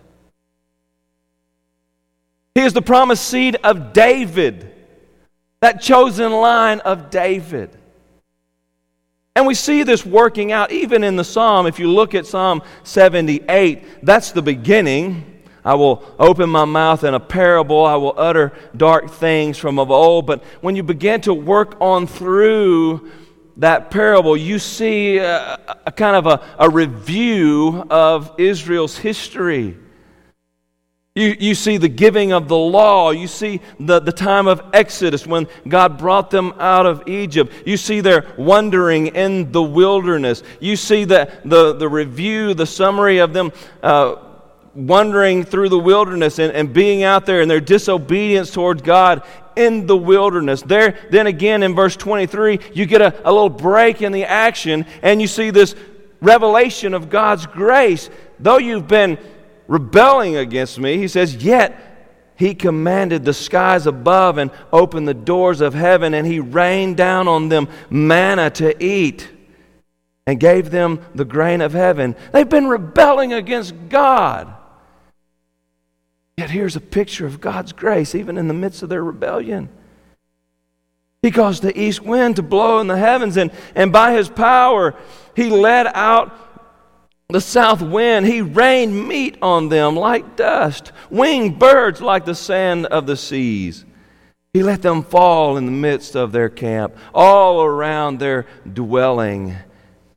[2.55, 4.71] He is the promised seed of David,
[5.61, 7.77] that chosen line of David.
[9.37, 11.67] And we see this working out even in the psalm.
[11.67, 15.40] If you look at Psalm 78, that's the beginning.
[15.71, 17.87] I will open my mouth in a parable.
[17.87, 20.27] I will utter dark things from of old.
[20.27, 23.09] But when you begin to work on through
[23.59, 29.79] that parable, you see a, a kind of a, a review of Israel's history.
[31.15, 33.13] You, you see the giving of the law.
[33.13, 37.53] You see the, the time of Exodus when God brought them out of Egypt.
[37.65, 40.43] You see their wandering in the wilderness.
[40.59, 43.53] You see the, the, the review, the summary of them.
[43.85, 44.17] Uh,
[44.75, 49.23] wandering through the wilderness and, and being out there and their disobedience towards God
[49.57, 50.63] in the wilderness.
[50.63, 54.87] There, then again in verse 23, you get a, a little break in the action
[55.03, 55.75] and you see this
[56.21, 58.11] revelation of God's grace.
[58.39, 59.19] Though you've been
[59.67, 61.91] rebelling against me, he says, yet
[62.37, 67.29] he commanded the skies above and opened the doors of heaven, and he rained down
[67.29, 69.29] on them manna to eat
[70.27, 72.17] and gave them the grain of heaven.
[72.33, 74.55] They've been rebelling against God.
[76.41, 79.69] Yet here's a picture of God's grace, even in the midst of their rebellion.
[81.21, 84.95] He caused the east wind to blow in the heavens, and, and by his power,
[85.37, 86.35] he led out
[87.29, 88.25] the south wind.
[88.25, 93.85] He rained meat on them like dust, winged birds like the sand of the seas.
[94.55, 99.57] He let them fall in the midst of their camp, all around their dwelling,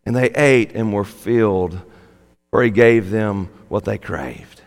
[0.06, 1.82] and they ate and were filled,
[2.50, 4.62] for he gave them what they craved.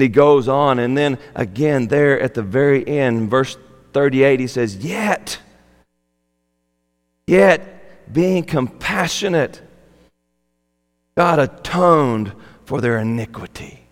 [0.00, 3.58] And he goes on, and then again, there at the very end, verse
[3.92, 5.38] 38, he says, Yet,
[7.26, 9.60] yet, being compassionate,
[11.18, 12.32] God atoned
[12.64, 13.86] for their iniquity.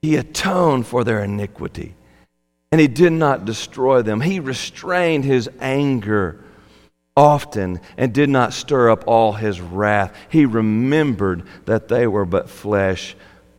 [0.00, 1.94] He atoned for their iniquity.
[2.72, 4.22] And he did not destroy them.
[4.22, 6.42] He restrained his anger
[7.14, 10.16] often and did not stir up all his wrath.
[10.30, 13.14] He remembered that they were but flesh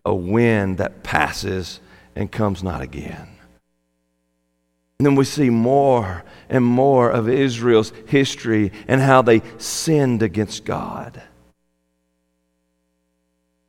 [0.06, 1.80] a wind that passes
[2.16, 3.28] and comes not again.
[5.00, 10.64] And then we see more and more of Israel's history and how they sinned against
[10.64, 11.22] God.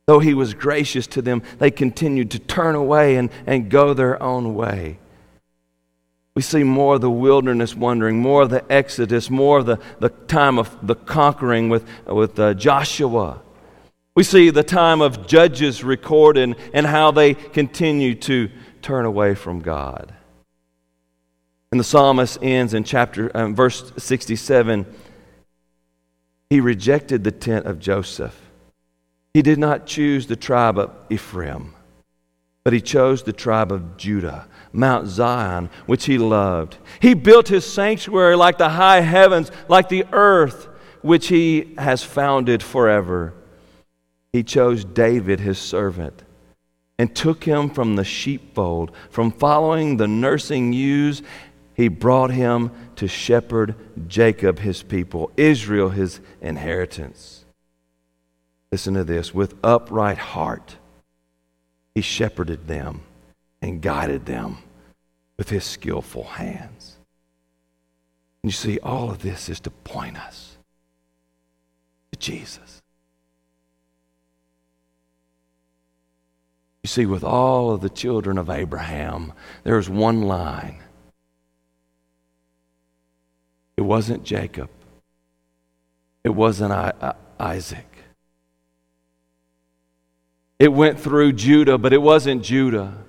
[0.05, 4.21] Though he was gracious to them, they continued to turn away and, and go their
[4.23, 4.99] own way.
[6.33, 10.09] We see more of the wilderness wandering, more of the Exodus, more of the, the
[10.09, 13.41] time of the conquering with, with uh, Joshua.
[14.17, 18.49] We see the time of judges recorded and how they continue to
[18.81, 20.11] turn away from God.
[21.71, 24.87] And the psalmist ends in chapter um, verse 67.
[26.49, 28.41] He rejected the tent of Joseph
[29.35, 31.75] He did not choose the tribe of Ephraim,
[32.63, 36.77] but he chose the tribe of Judah, Mount Zion, which he loved.
[36.99, 40.69] He built his sanctuary like the high heavens, like the earth,
[41.03, 43.35] which he has founded forever.
[44.37, 46.21] He chose David, his servant,
[46.99, 51.23] and took him from the sheepfold, from following the nursing ewes.
[51.73, 53.73] He brought him to shepherd
[54.07, 57.45] Jacob, his people, Israel, his inheritance.
[58.71, 60.77] Listen to this with upright heart,
[61.95, 63.01] he shepherded them
[63.59, 64.59] and guided them
[65.35, 66.99] with his skillful hands.
[68.43, 70.59] And you see, all of this is to point us
[72.11, 72.76] to Jesus.
[76.87, 79.33] You see, with all of the children of Abraham,
[79.65, 80.77] there's one line.
[83.75, 84.69] It wasn't Jacob.
[86.23, 86.71] It wasn't
[87.37, 87.93] Isaac.
[90.59, 93.03] It went through Judah, but it wasn't Judah.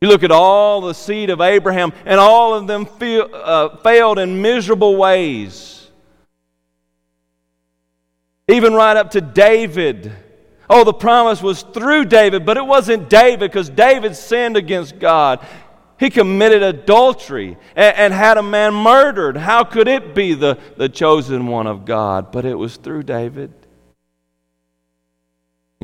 [0.00, 4.18] You look at all the seed of Abraham, and all of them feel, uh, failed
[4.18, 5.90] in miserable ways.
[8.48, 10.10] Even right up to David.
[10.70, 15.44] Oh, the promise was through David, but it wasn't David because David sinned against God.
[15.98, 19.36] He committed adultery and, and, had a man murdered.
[19.36, 22.30] How could it be the, the chosen one of God?
[22.30, 23.52] But it was through David.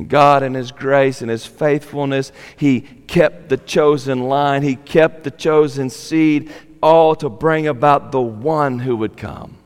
[0.07, 5.31] God, in His grace and His faithfulness, He kept the chosen line, He kept the
[5.31, 9.57] chosen seed, all to bring about the one who would come.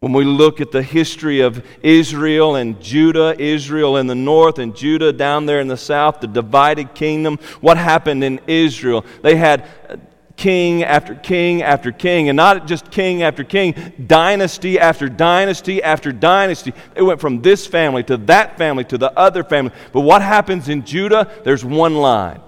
[0.00, 4.76] When we look at the history of Israel and Judah, Israel in the north and
[4.76, 9.06] Judah down there in the south, the divided kingdom, what happened in Israel?
[9.22, 9.96] They had uh,
[10.36, 13.74] king after king after king, and not just king after king,
[14.06, 16.74] dynasty after dynasty after dynasty.
[16.94, 19.72] It went from this family to that family to the other family.
[19.94, 21.26] But what happens in Judah?
[21.42, 22.42] There's one line.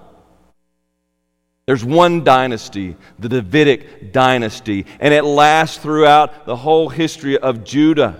[1.69, 8.19] There's one dynasty, the Davidic dynasty, and it lasts throughout the whole history of Judah.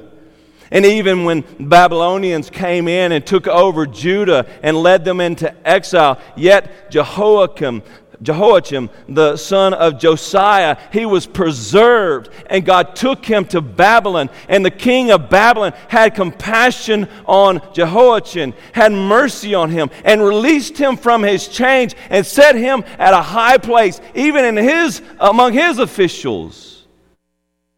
[0.69, 6.21] And even when Babylonians came in and took over Judah and led them into exile,
[6.37, 7.81] yet Jehoiakim,
[8.21, 14.29] Jehoiachin, the son of Josiah, he was preserved, and God took him to Babylon.
[14.49, 20.77] And the king of Babylon had compassion on Jehoiachin, had mercy on him, and released
[20.77, 25.53] him from his chains and set him at a high place, even in his among
[25.53, 26.87] his officials.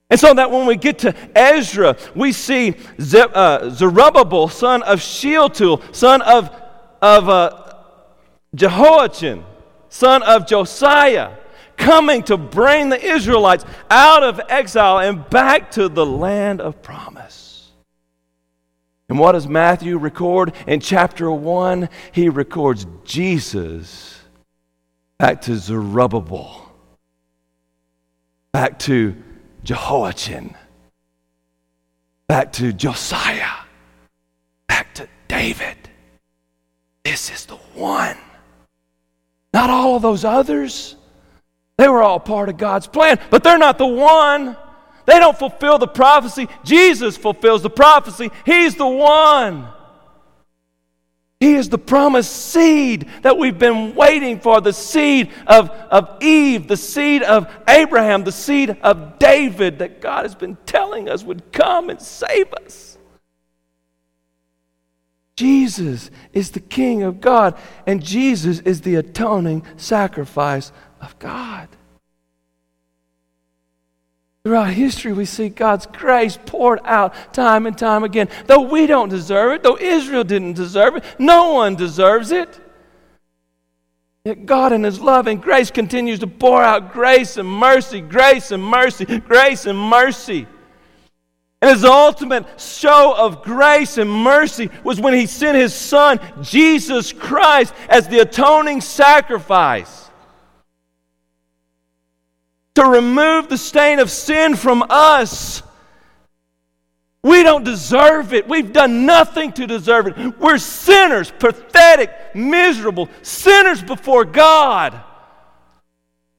[0.10, 2.76] And so that when we get to Ezra, we see
[3.14, 6.50] uh, Zerubbabel, son of Shealtiel, son of,
[7.02, 7.74] of uh,
[8.54, 9.46] Jehoiachin
[9.92, 11.34] son of Josiah,
[11.78, 17.72] coming to bring the Israelites out of exile and back to the land of promise.
[19.10, 21.90] And what does Matthew record in chapter 1?
[22.14, 24.22] He records Jesus
[25.20, 26.74] back to Zerubbabel,
[28.54, 29.16] back to
[29.64, 30.56] Jehoiachin,
[32.28, 33.66] back to Josiah,
[34.68, 35.78] back to David.
[37.04, 38.18] This is the one.
[39.54, 40.96] Not all of those others.
[41.78, 44.56] They were all part of God's plan, but they're not the one.
[45.06, 46.48] They don't fulfill the prophecy.
[46.64, 48.30] Jesus fulfills the prophecy.
[48.46, 49.68] He's the one.
[51.40, 56.68] He is the promised seed that we've been waiting for the seed of, of Eve,
[56.68, 61.52] the seed of Abraham, the seed of David that God has been telling us would
[61.52, 62.91] come and save us.
[65.36, 67.58] Jesus is the King of God,
[67.88, 71.68] and Jesus is the atoning sacrifice of God.
[74.44, 78.28] Throughout history, we see God's grace poured out time and time again.
[78.48, 82.60] Though we don't deserve it, though Israel didn't deserve it, no one deserves it.
[84.26, 88.52] Yet God, in His love and grace, continues to pour out grace and mercy, grace
[88.52, 90.48] and mercy, grace and mercy.
[91.62, 97.14] And his ultimate show of grace and mercy was when he sent his son, Jesus
[97.14, 100.10] Christ, as the atoning sacrifice
[102.76, 105.62] to remove the stain of sin from us.
[107.24, 108.48] We don't deserve it.
[108.48, 110.40] We've done nothing to deserve it.
[110.40, 115.00] We're sinners, pathetic, miserable, sinners before God.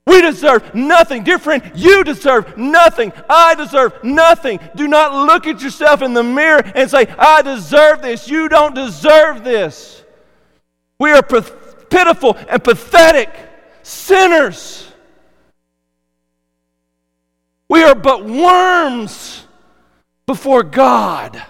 [0.06, 1.22] We deserve nothing.
[1.22, 3.12] Dear friend, you deserve nothing.
[3.28, 4.58] I deserve nothing.
[4.74, 8.28] Do not look at yourself in the mirror and say, I deserve this.
[8.28, 10.04] You don't deserve this.
[10.98, 13.30] We are pitiful and pathetic
[13.82, 14.88] sinners.
[17.68, 19.46] We are but worms
[20.26, 21.42] before God.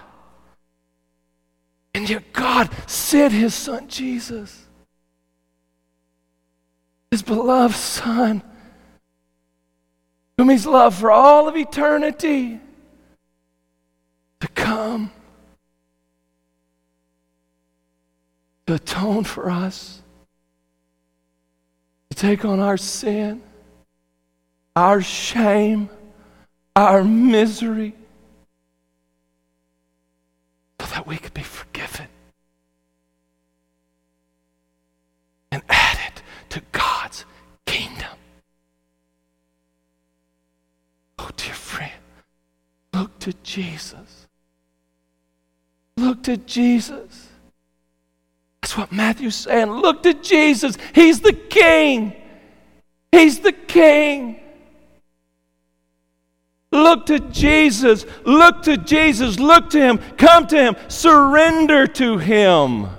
[1.93, 4.62] And yet God sent his son Jesus,
[7.13, 8.41] his beloved son,
[10.35, 12.59] whom he's loved for all of eternity,
[14.39, 15.11] to come
[18.65, 20.01] to atone for us,
[22.09, 23.43] to take on our sin,
[24.75, 25.91] our shame,
[26.75, 27.93] our misery,
[30.79, 32.07] so that we could be forgiven
[35.51, 37.25] and added to God's
[37.65, 38.15] kingdom.
[41.17, 41.91] Oh, dear friend,
[42.93, 44.27] look to Jesus.
[45.95, 47.29] Look to Jesus.
[48.61, 49.71] That's what Matthew's saying.
[49.71, 50.77] Look to Jesus.
[50.93, 52.13] He's the king.
[53.13, 54.41] He's the king.
[56.73, 58.05] Look to Jesus.
[58.25, 59.39] Look to Jesus.
[59.39, 59.99] Look to him.
[60.17, 60.75] Come to him.
[60.89, 62.89] Surrender to him.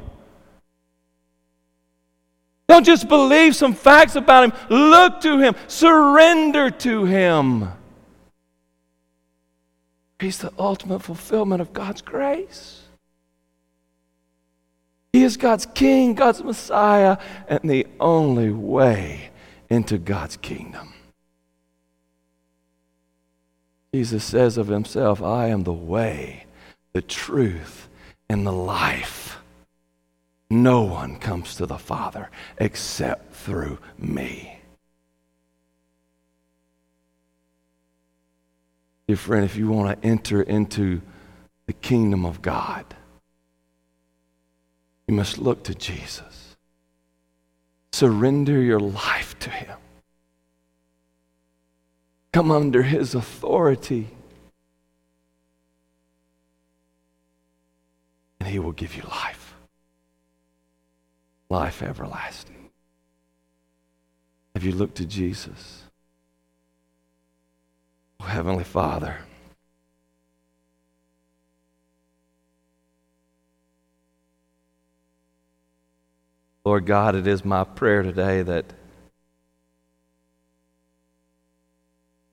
[2.66, 4.52] Don't just believe some facts about him.
[4.70, 5.54] Look to him.
[5.66, 7.68] Surrender to him.
[10.18, 12.82] He's the ultimate fulfillment of God's grace.
[15.12, 19.30] He is God's King, God's Messiah, and the only way
[19.70, 20.92] into God's kingdom.
[23.94, 26.46] Jesus says of himself, I am the way,
[26.92, 27.88] the truth,
[28.28, 29.38] and the life.
[30.50, 34.53] No one comes to the Father except through me.
[39.06, 41.02] Dear friend, if you want to enter into
[41.66, 42.84] the kingdom of God,
[45.06, 46.56] you must look to Jesus.
[47.92, 49.76] Surrender your life to Him.
[52.32, 54.08] Come under His authority.
[58.40, 59.54] And He will give you life.
[61.50, 62.70] Life everlasting.
[64.54, 65.83] Have you looked to Jesus?
[68.24, 69.18] Oh, Heavenly Father.
[76.64, 78.64] Lord God, it is my prayer today that,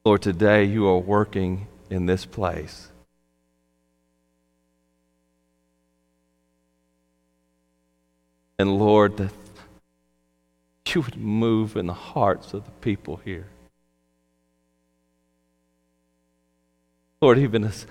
[0.05, 2.87] Lord, today you are working in this place.
[8.57, 9.33] And Lord, that
[10.87, 13.47] you would move in the hearts of the people here.
[17.21, 17.85] Lord, even as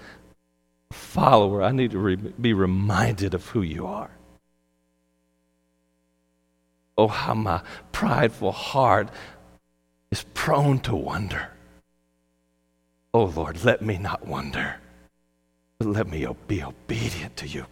[0.90, 4.10] a follower, I need to re- be reminded of who you are.
[6.98, 7.62] Oh, how my
[7.92, 9.08] prideful heart
[10.10, 11.50] is prone to wonder.
[13.14, 14.76] Oh, Lord, let me not wonder,
[15.78, 17.66] but let me be obedient to you,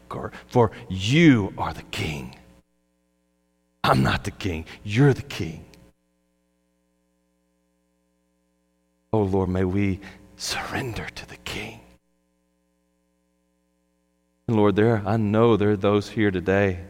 [0.46, 2.36] for you are the king.
[3.82, 5.64] I'm not the king, you're the king.
[9.12, 10.00] Oh, Lord, may we
[10.39, 11.80] surrender to the king.
[14.47, 16.80] And Lord, there I know there are those here today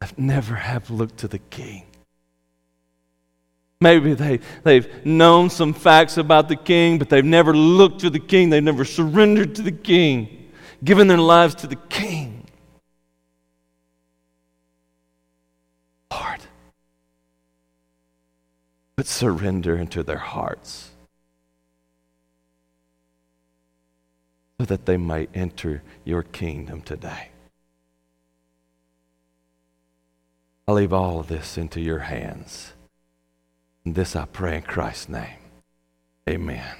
[0.00, 1.84] that never have looked to the king.
[3.80, 8.18] Maybe they, they've known some facts about the king, but they've never looked to the
[8.18, 8.50] king.
[8.50, 10.50] They've never surrendered to the king,
[10.82, 12.37] given their lives to the king.
[18.98, 20.90] Put surrender into their hearts
[24.58, 27.28] so that they might enter your kingdom today.
[30.66, 32.72] I leave all of this into your hands.
[33.84, 35.38] And this I pray in Christ's name.
[36.28, 36.74] Amen.